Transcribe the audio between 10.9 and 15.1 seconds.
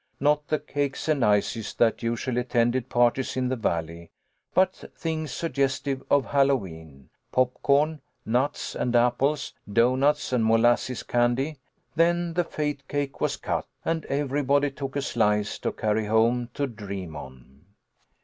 candy. Then the fate cake was cut, and everybody took a